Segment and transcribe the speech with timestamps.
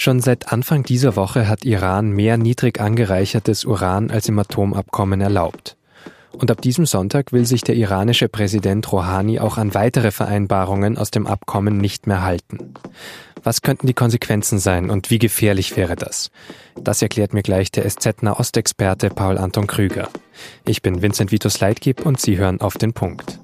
[0.00, 5.76] Schon seit Anfang dieser Woche hat Iran mehr niedrig angereichertes Uran als im Atomabkommen erlaubt.
[6.32, 11.10] Und ab diesem Sonntag will sich der iranische Präsident Rouhani auch an weitere Vereinbarungen aus
[11.10, 12.72] dem Abkommen nicht mehr halten.
[13.42, 16.30] Was könnten die Konsequenzen sein und wie gefährlich wäre das?
[16.82, 20.08] Das erklärt mir gleich der SZ-Nahostexperte Paul Anton Krüger.
[20.64, 23.38] Ich bin Vincent Vitus Leitgeb und Sie hören auf den Punkt.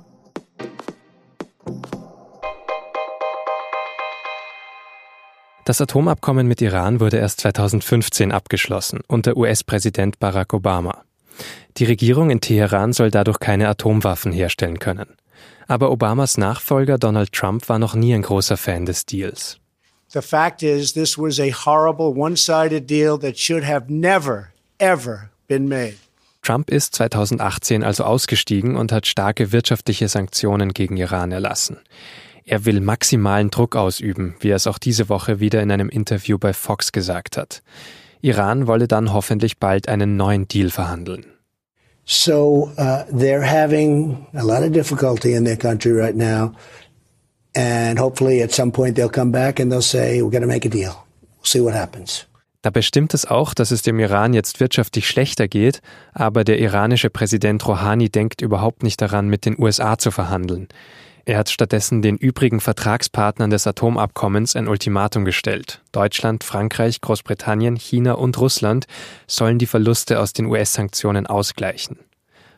[5.67, 11.03] Das Atomabkommen mit Iran wurde erst 2015 abgeschlossen unter US-Präsident Barack Obama.
[11.77, 15.09] Die Regierung in Teheran soll dadurch keine Atomwaffen herstellen können.
[15.67, 19.59] Aber Obamas Nachfolger Donald Trump war noch nie ein großer Fan des Deals.
[20.07, 25.67] The fact is, this was a horrible one-sided deal that should have never, ever been
[25.67, 25.97] made.
[26.43, 31.79] Trump ist 2018 also ausgestiegen und hat starke wirtschaftliche Sanktionen gegen Iran erlassen.
[32.49, 36.39] Er will maximalen Druck ausüben, wie er es auch diese Woche wieder in einem Interview
[36.39, 37.61] bei Fox gesagt hat.
[38.21, 41.27] Iran wolle dann hoffentlich bald einen neuen Deal verhandeln.
[42.05, 46.53] So uh, they're having a lot of difficulty in their country right now,
[47.57, 50.65] and hopefully at some point they'll come back and they'll say we're going to make
[50.65, 51.05] a deal.
[51.39, 52.27] We'll see what happens.
[52.63, 55.81] Dabei stimmt es auch, dass es dem Iran jetzt wirtschaftlich schlechter geht,
[56.13, 60.69] aber der iranische Präsident Rouhani denkt überhaupt nicht daran, mit den USA zu verhandeln.
[61.29, 65.83] Er hat stattdessen den übrigen Vertragspartnern des Atomabkommens ein Ultimatum gestellt.
[65.91, 68.87] Deutschland, Frankreich, Großbritannien, China und Russland
[69.27, 71.99] sollen die Verluste aus den US-Sanktionen ausgleichen.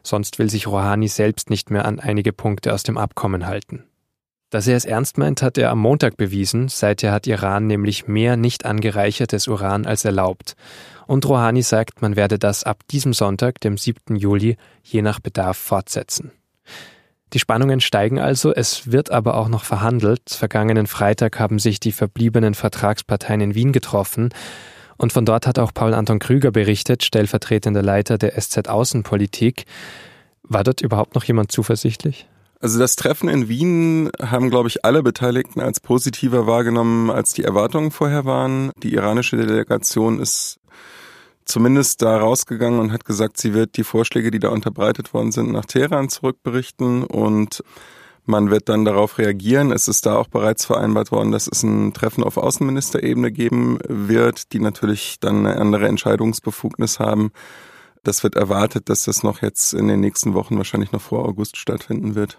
[0.03, 3.85] Sonst will sich Rouhani selbst nicht mehr an einige Punkte aus dem Abkommen halten.
[4.51, 6.69] Dass er es ernst meint, hat er am Montag bewiesen.
[6.69, 10.57] Seither hat Iran nämlich mehr nicht angereichertes Uran als erlaubt.
[11.07, 14.15] Und Rouhani sagt, man werde das ab diesem Sonntag, dem 7.
[14.17, 16.33] Juli, je nach Bedarf fortsetzen.
[17.35, 20.31] Die Spannungen steigen also, es wird aber auch noch verhandelt.
[20.31, 24.31] Vergangenen Freitag haben sich die verbliebenen Vertragsparteien in Wien getroffen.
[24.97, 29.67] Und von dort hat auch Paul Anton Krüger berichtet, stellvertretender Leiter der SZ Außenpolitik.
[30.43, 32.27] War dort überhaupt noch jemand zuversichtlich?
[32.61, 37.45] Also das Treffen in Wien haben, glaube ich, alle Beteiligten als positiver wahrgenommen, als die
[37.45, 38.73] Erwartungen vorher waren.
[38.83, 40.59] Die iranische Delegation ist
[41.49, 45.51] zumindest da rausgegangen und hat gesagt, sie wird die Vorschläge, die da unterbreitet worden sind,
[45.51, 47.65] nach Teheran zurückberichten und
[48.27, 49.73] man wird dann darauf reagieren.
[49.73, 54.53] Es ist da auch bereits vereinbart worden, dass es ein Treffen auf Außenministerebene geben wird,
[54.53, 57.33] die natürlich dann eine andere Entscheidungsbefugnis haben.
[58.05, 61.57] Das wird erwartet, dass das noch jetzt in den nächsten Wochen wahrscheinlich noch vor August
[61.57, 62.39] stattfinden wird.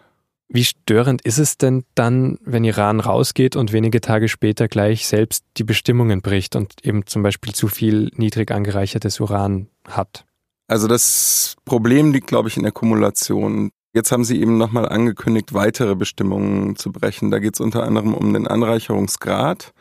[0.51, 5.45] Wie störend ist es denn dann, wenn Iran rausgeht und wenige Tage später gleich selbst
[5.57, 10.25] die Bestimmungen bricht und eben zum Beispiel zu viel niedrig angereichertes Uran hat?
[10.67, 13.69] Also das Problem liegt, glaube ich, in der Kumulation.
[13.93, 17.29] Jetzt haben sie eben nochmal angekündigt, weitere Bestimmungen zu brechen.
[17.29, 19.71] Da geht es unter anderem um den Anreicherungsgrad.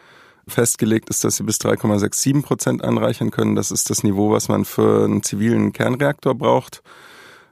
[0.47, 3.55] Festgelegt ist, dass sie bis 3,67 Prozent anreichern können.
[3.55, 6.83] Das ist das Niveau, was man für einen zivilen Kernreaktor braucht.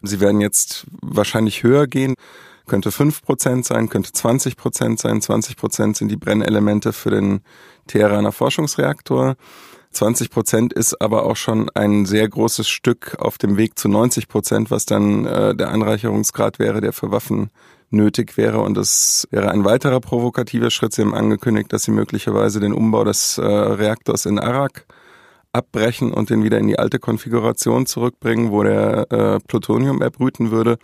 [0.03, 2.15] Sie werden jetzt wahrscheinlich höher gehen
[2.67, 5.21] könnte fünf Prozent sein, könnte 20 Prozent sein.
[5.21, 7.41] 20 Prozent sind die Brennelemente für den
[7.87, 9.37] Teheraner Forschungsreaktor.
[9.93, 14.29] 20 Prozent ist aber auch schon ein sehr großes Stück auf dem Weg zu 90
[14.29, 17.51] Prozent, was dann äh, der Anreicherungsgrad wäre, der für Waffen
[17.91, 18.61] nötig wäre.
[18.61, 20.93] Und das wäre ein weiterer provokativer Schritt.
[20.93, 24.87] Sie haben angekündigt, dass sie möglicherweise den Umbau des äh, Reaktors in Arak
[25.53, 30.79] abbrechen und den wieder in die alte Konfiguration zurückbringen, wo der äh, Plutonium erbrüten würde.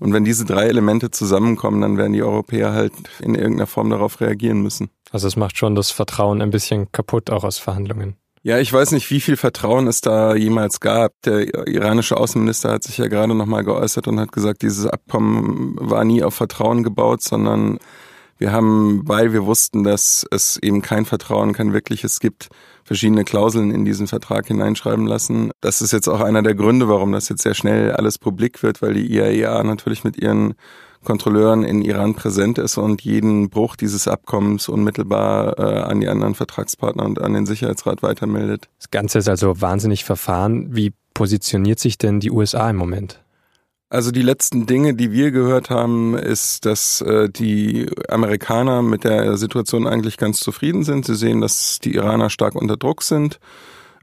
[0.00, 4.20] Und wenn diese drei Elemente zusammenkommen, dann werden die Europäer halt in irgendeiner Form darauf
[4.20, 4.90] reagieren müssen.
[5.10, 8.16] Also es macht schon das Vertrauen ein bisschen kaputt, auch aus Verhandlungen.
[8.46, 11.12] Ja, ich weiß nicht, wie viel Vertrauen es da jemals gab.
[11.24, 16.04] Der iranische Außenminister hat sich ja gerade nochmal geäußert und hat gesagt, dieses Abkommen war
[16.04, 17.78] nie auf Vertrauen gebaut, sondern
[18.38, 22.48] wir haben, weil wir wussten, dass es eben kein Vertrauen, kein wirkliches gibt,
[22.84, 25.50] verschiedene Klauseln in diesen Vertrag hineinschreiben lassen.
[25.60, 28.82] Das ist jetzt auch einer der Gründe, warum das jetzt sehr schnell alles publik wird,
[28.82, 30.54] weil die IAEA e natürlich mit ihren
[31.04, 36.34] Kontrolleuren in Iran präsent ist und jeden Bruch dieses Abkommens unmittelbar äh, an die anderen
[36.34, 38.68] Vertragspartner und an den Sicherheitsrat weitermeldet.
[38.78, 40.74] Das Ganze ist also wahnsinnig verfahren.
[40.74, 43.23] Wie positioniert sich denn die USA im Moment?
[43.90, 49.36] Also die letzten Dinge, die wir gehört haben, ist, dass äh, die Amerikaner mit der
[49.36, 51.04] Situation eigentlich ganz zufrieden sind.
[51.04, 53.38] Sie sehen, dass die Iraner stark unter Druck sind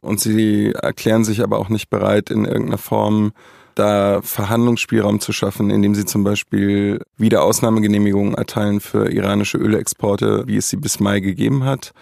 [0.02, 3.34] und sie erklären sich aber auch nicht bereit, in irgendeiner Form
[3.76, 10.58] da Verhandlungsspielraum zu schaffen, indem sie zum Beispiel wieder Ausnahmegenehmigungen erteilen für iranische Ölexporte, wie
[10.58, 11.94] es sie bis Mai gegeben hat.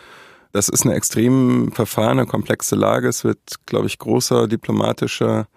[0.51, 3.07] Das ist eine extrem verfahrene, komplexe Lage.
[3.07, 5.47] Es wird, glaube ich, großer diplomatischer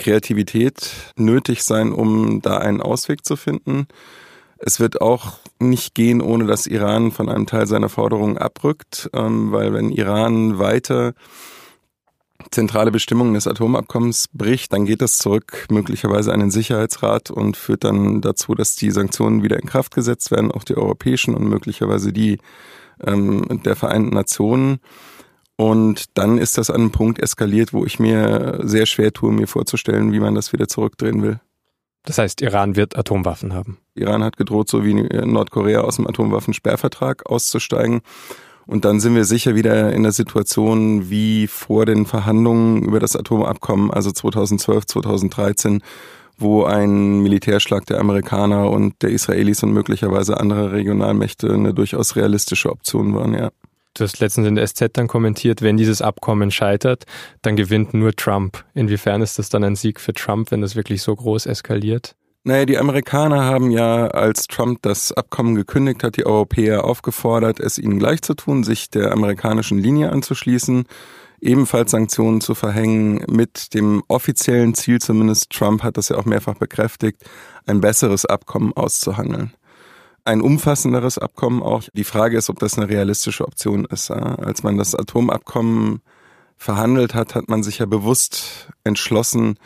[0.00, 3.86] Kreativität nötig sein, um da einen Ausweg zu finden.
[4.58, 9.52] Es wird auch nicht gehen, ohne dass Iran von einem Teil seiner Forderungen abrückt, ähm,
[9.52, 11.14] weil wenn Iran weiter
[12.50, 17.84] zentrale Bestimmungen des Atomabkommens bricht, dann geht das zurück möglicherweise an den Sicherheitsrat und führt
[17.84, 22.12] dann dazu, dass die Sanktionen wieder in Kraft gesetzt werden, auch die europäischen und möglicherweise
[22.12, 22.38] die
[23.06, 24.80] ähm, der Vereinten Nationen.
[25.60, 29.46] Und dann ist das an einem Punkt eskaliert, wo ich mir sehr schwer tue, mir
[29.46, 31.38] vorzustellen, wie man das wieder zurückdrehen will.
[32.02, 33.76] Das heißt, Iran wird Atomwaffen haben.
[33.94, 38.00] Iran hat gedroht, so wie Nordkorea aus dem Atomwaffensperrvertrag auszusteigen.
[38.66, 43.14] Und dann sind wir sicher wieder in der Situation wie vor den Verhandlungen über das
[43.14, 45.82] Atomabkommen, also 2012, 2013,
[46.38, 52.70] wo ein Militärschlag der Amerikaner und der Israelis und möglicherweise anderer Regionalmächte eine durchaus realistische
[52.70, 53.50] Option waren, ja.
[53.94, 57.04] Du hast letztens in der SZ dann kommentiert, wenn dieses Abkommen scheitert,
[57.42, 58.64] dann gewinnt nur Trump.
[58.74, 62.14] Inwiefern ist das dann ein Sieg für Trump, wenn das wirklich so groß eskaliert?
[62.44, 67.78] Naja, die Amerikaner haben ja, als Trump das Abkommen gekündigt hat, die Europäer aufgefordert, es
[67.78, 70.84] ihnen gleich zu tun, sich der amerikanischen Linie anzuschließen,
[71.42, 76.54] ebenfalls Sanktionen zu verhängen, mit dem offiziellen Ziel zumindest, Trump hat das ja auch mehrfach
[76.54, 77.22] bekräftigt,
[77.66, 79.52] ein besseres Abkommen auszuhandeln
[80.30, 81.82] ein umfassenderes Abkommen auch.
[81.92, 84.10] Die Frage ist, ob das eine realistische Option ist.
[84.10, 86.02] Als man das Atomabkommen
[86.56, 89.56] verhandelt hat, hat man sich ja bewusst entschlossen,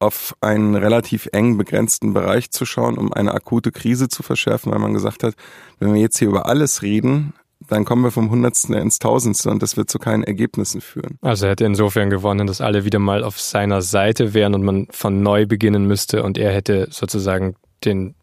[0.00, 4.80] auf einen relativ eng begrenzten Bereich zu schauen, um eine akute Krise zu verschärfen, weil
[4.80, 5.34] man gesagt hat,
[5.78, 7.34] wenn wir jetzt hier über alles reden,
[7.68, 11.18] dann kommen wir vom Hundertsten ins Tausendste und das wird zu keinen Ergebnissen führen.
[11.22, 14.88] Also er hätte insofern gewonnen, dass alle wieder mal auf seiner Seite wären und man
[14.90, 17.54] von neu beginnen müsste und er hätte sozusagen
[17.84, 18.16] den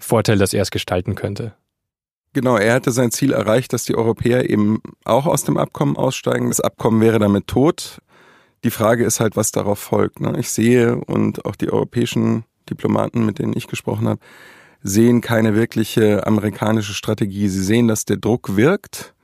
[0.00, 1.54] Vorteil, dass er es gestalten könnte.
[2.32, 6.48] Genau, er hatte sein Ziel erreicht, dass die Europäer eben auch aus dem Abkommen aussteigen.
[6.48, 7.98] Das Abkommen wäre damit tot.
[8.62, 10.20] Die Frage ist halt, was darauf folgt.
[10.20, 10.36] Ne?
[10.38, 14.20] Ich sehe und auch die europäischen Diplomaten, mit denen ich gesprochen habe,
[14.82, 17.48] sehen keine wirkliche amerikanische Strategie.
[17.48, 19.14] Sie sehen, dass der Druck wirkt,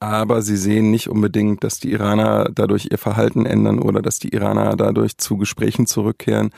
[0.00, 4.32] aber sie sehen nicht unbedingt, dass die Iraner dadurch ihr Verhalten ändern oder dass die
[4.32, 6.50] Iraner dadurch zu Gesprächen zurückkehren.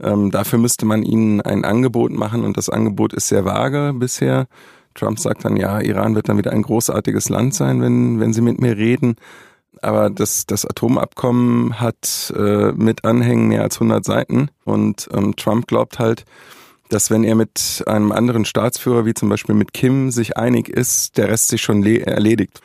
[0.00, 4.46] Ähm, dafür müsste man ihnen ein Angebot machen und das Angebot ist sehr vage bisher.
[4.94, 8.42] Trump sagt dann, ja, Iran wird dann wieder ein großartiges Land sein, wenn, wenn sie
[8.42, 9.16] mit mir reden.
[9.80, 15.66] Aber das, das Atomabkommen hat äh, mit Anhängen mehr als 100 Seiten und ähm, Trump
[15.66, 16.24] glaubt halt,
[16.88, 21.16] dass wenn er mit einem anderen Staatsführer, wie zum Beispiel mit Kim, sich einig ist,
[21.16, 22.60] der Rest sich schon erledigt.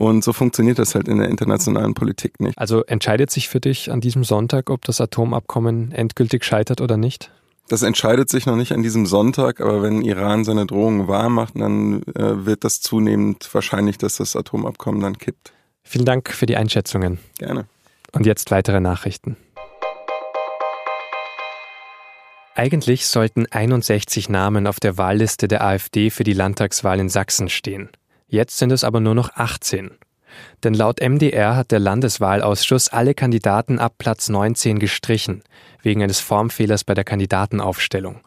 [0.00, 2.56] Und so funktioniert das halt in der internationalen Politik nicht.
[2.56, 7.30] Also entscheidet sich für dich an diesem Sonntag, ob das Atomabkommen endgültig scheitert oder nicht?
[7.68, 11.60] Das entscheidet sich noch nicht an diesem Sonntag, aber wenn Iran seine Drohungen wahr macht,
[11.60, 15.52] dann äh, wird das zunehmend wahrscheinlich, dass das Atomabkommen dann kippt.
[15.82, 17.18] Vielen Dank für die Einschätzungen.
[17.36, 17.66] Gerne.
[18.12, 19.36] Und jetzt weitere Nachrichten.
[22.54, 27.90] Eigentlich sollten 61 Namen auf der Wahlliste der AfD für die Landtagswahl in Sachsen stehen.
[28.30, 29.90] Jetzt sind es aber nur noch 18.
[30.62, 35.42] Denn laut MDR hat der Landeswahlausschuss alle Kandidaten ab Platz 19 gestrichen,
[35.82, 38.20] wegen eines Formfehlers bei der Kandidatenaufstellung.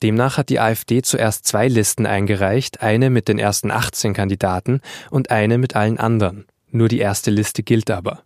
[0.00, 4.80] Demnach hat die AfD zuerst zwei Listen eingereicht, eine mit den ersten 18 Kandidaten
[5.10, 6.46] und eine mit allen anderen.
[6.70, 8.22] Nur die erste Liste gilt aber.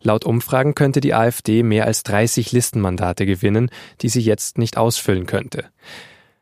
[0.00, 3.70] Laut Umfragen könnte die AfD mehr als 30 Listenmandate gewinnen,
[4.00, 5.66] die sie jetzt nicht ausfüllen könnte.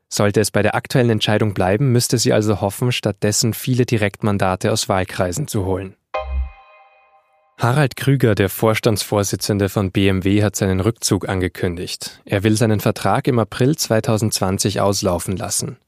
[0.09, 4.89] Sollte es bei der aktuellen Entscheidung bleiben, müsste sie also hoffen, stattdessen viele Direktmandate aus
[4.89, 5.97] Wahlkreisen zu holen.
[7.59, 12.21] Harald Krüger, der Vorstandsvorsitzende von BMW, hat seinen Rückzug angekündigt.
[12.25, 15.79] Er will seinen Vertrag im April 2020 auslaufen lassen.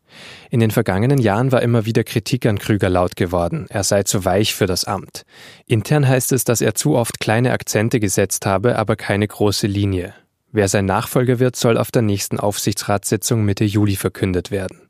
[0.51, 4.25] In den vergangenen Jahren war immer wieder Kritik an Krüger laut geworden, er sei zu
[4.25, 5.25] weich für das Amt.
[5.67, 10.15] Intern heißt es, dass er zu oft kleine Akzente gesetzt habe, aber keine große Linie.
[10.57, 14.89] Wer sein Nachfolger wird, soll auf der nächsten Aufsichtsratssitzung Mitte Juli verkündet werden.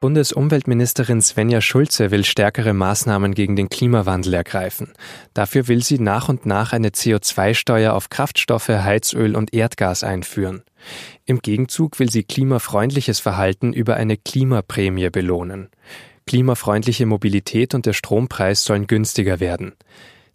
[0.00, 4.94] Bundesumweltministerin Svenja Schulze will stärkere Maßnahmen gegen den Klimawandel ergreifen.
[5.34, 10.64] Dafür will sie nach und nach eine CO2-Steuer auf Kraftstoffe, Heizöl und Erdgas einführen.
[11.24, 15.68] Im Gegenzug will sie klimafreundliches Verhalten über eine Klimaprämie belohnen.
[16.26, 19.74] Klimafreundliche Mobilität und der Strompreis sollen günstiger werden.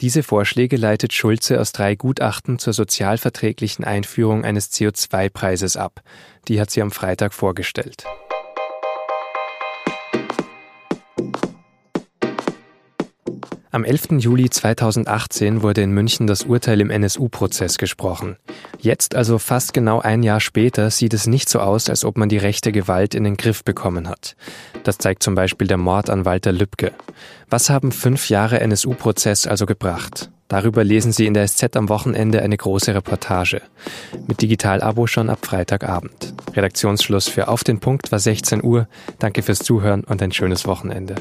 [0.02, 6.02] Diese Vorschläge leitet Schulze aus drei Gutachten zur sozialverträglichen Einführung eines CO2-Preises ab.
[6.48, 8.04] Die hat sie am Freitag vorgestellt.
[13.74, 14.18] Am 11.
[14.18, 18.36] Juli 2018 wurde in München das Urteil im NSU-Prozess gesprochen.
[18.78, 22.28] Jetzt, also fast genau ein Jahr später, sieht es nicht so aus, als ob man
[22.28, 24.36] die rechte Gewalt in den Griff bekommen hat.
[24.84, 26.92] Das zeigt zum Beispiel der Mord an Walter Lübcke.
[27.48, 30.30] Was haben fünf Jahre NSU-Prozess also gebracht?
[30.48, 33.62] Darüber lesen Sie in der SZ am Wochenende eine große Reportage.
[34.26, 36.34] Mit Digital-Abo schon ab Freitagabend.
[36.54, 38.86] Redaktionsschluss für Auf den Punkt war 16 Uhr.
[39.18, 41.14] Danke fürs Zuhören und ein schönes Wochenende.